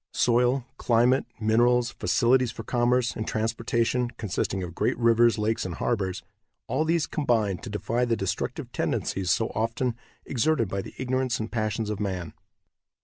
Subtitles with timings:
[0.13, 6.23] Soil, climate, minerals, facilities for commerce and transportation, consisting of great rivers, lakes and harbors,
[6.65, 9.93] all these combine to defy the destructive tendencies so often
[10.25, 12.33] exerted by the ignorance and passions of man.